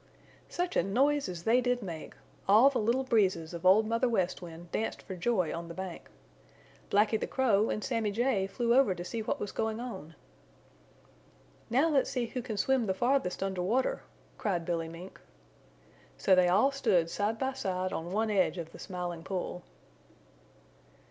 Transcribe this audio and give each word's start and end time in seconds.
Such 0.49 0.75
a 0.75 0.81
noise 0.81 1.29
as 1.29 1.43
they 1.43 1.61
did 1.61 1.83
make! 1.83 2.15
All 2.49 2.71
the 2.71 2.79
Little 2.79 3.03
Breezes 3.03 3.53
of 3.53 3.67
Old 3.67 3.85
Mother 3.85 4.09
West 4.09 4.41
Wind 4.41 4.71
danced 4.71 5.03
for 5.03 5.15
joy 5.15 5.53
on 5.53 5.67
the 5.67 5.75
bank. 5.75 6.09
Blacky 6.89 7.19
the 7.19 7.27
Crow 7.27 7.69
and 7.69 7.83
Sammy 7.83 8.09
Jay 8.09 8.47
flew 8.47 8.73
over 8.73 8.95
to 8.95 9.05
see 9.05 9.21
what 9.21 9.39
was 9.39 9.51
going 9.51 9.79
on. 9.79 10.15
"Now 11.69 11.87
let's 11.87 12.09
see 12.09 12.25
who 12.25 12.41
can 12.41 12.57
swim 12.57 12.87
the 12.87 12.95
farthest 12.95 13.43
under 13.43 13.61
water," 13.61 14.01
cried 14.39 14.65
Billy 14.65 14.89
Mink. 14.89 15.21
So 16.17 16.33
they 16.33 16.47
all 16.47 16.71
stood 16.71 17.07
side 17.11 17.37
by 17.37 17.53
side 17.53 17.93
on 17.93 18.11
one 18.11 18.31
edge 18.31 18.57
of 18.57 18.71
the 18.71 18.79
Smiling 18.79 19.21
Pool. 19.23 19.61